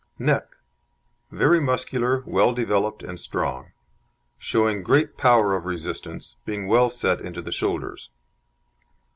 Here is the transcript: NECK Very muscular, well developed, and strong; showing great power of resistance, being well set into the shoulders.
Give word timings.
NECK 0.17 0.47
Very 1.31 1.59
muscular, 1.59 2.23
well 2.25 2.53
developed, 2.53 3.03
and 3.03 3.19
strong; 3.19 3.71
showing 4.39 4.81
great 4.81 5.15
power 5.15 5.55
of 5.55 5.65
resistance, 5.65 6.37
being 6.43 6.65
well 6.65 6.89
set 6.89 7.21
into 7.21 7.39
the 7.39 7.51
shoulders. 7.51 8.09